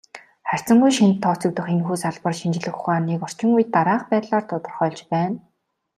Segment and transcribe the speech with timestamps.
[0.49, 5.37] Харьцангуй шинэд тооцогдох энэхүү салбар шинжлэх ухааныг орчин үед дараах байдлаар тодорхойлж байна.